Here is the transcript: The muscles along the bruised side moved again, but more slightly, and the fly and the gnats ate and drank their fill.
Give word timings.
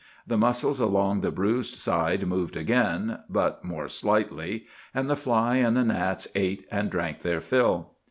The 0.25 0.35
muscles 0.35 0.79
along 0.79 1.21
the 1.21 1.29
bruised 1.29 1.75
side 1.75 2.25
moved 2.25 2.57
again, 2.57 3.19
but 3.29 3.63
more 3.63 3.87
slightly, 3.87 4.65
and 4.95 5.07
the 5.07 5.15
fly 5.15 5.57
and 5.57 5.77
the 5.77 5.83
gnats 5.85 6.27
ate 6.33 6.65
and 6.71 6.89
drank 6.89 7.19
their 7.19 7.39
fill. 7.39 7.91